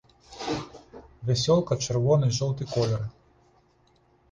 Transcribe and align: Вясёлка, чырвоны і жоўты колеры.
Вясёлка, 1.27 1.77
чырвоны 1.85 2.25
і 2.33 2.35
жоўты 2.41 2.63
колеры. 2.75 3.07